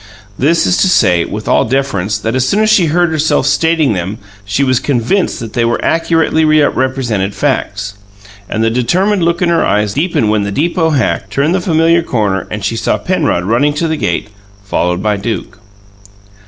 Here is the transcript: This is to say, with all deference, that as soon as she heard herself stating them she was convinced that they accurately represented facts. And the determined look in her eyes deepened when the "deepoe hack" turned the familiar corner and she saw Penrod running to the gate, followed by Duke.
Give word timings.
This 0.35 0.65
is 0.65 0.77
to 0.77 0.87
say, 0.89 1.25
with 1.25 1.47
all 1.47 1.63
deference, 1.63 2.17
that 2.17 2.33
as 2.33 2.49
soon 2.49 2.61
as 2.63 2.71
she 2.71 2.87
heard 2.87 3.11
herself 3.11 3.45
stating 3.45 3.93
them 3.93 4.17
she 4.43 4.63
was 4.63 4.79
convinced 4.79 5.39
that 5.39 5.53
they 5.53 5.63
accurately 5.83 6.43
represented 6.43 7.35
facts. 7.35 7.93
And 8.49 8.63
the 8.63 8.71
determined 8.71 9.23
look 9.23 9.43
in 9.43 9.49
her 9.49 9.63
eyes 9.63 9.93
deepened 9.93 10.31
when 10.31 10.41
the 10.41 10.51
"deepoe 10.51 10.89
hack" 10.95 11.29
turned 11.29 11.53
the 11.53 11.61
familiar 11.61 12.01
corner 12.01 12.47
and 12.49 12.65
she 12.65 12.75
saw 12.77 12.97
Penrod 12.97 13.43
running 13.43 13.73
to 13.75 13.87
the 13.87 13.95
gate, 13.95 14.29
followed 14.63 15.03
by 15.03 15.17
Duke. 15.17 15.59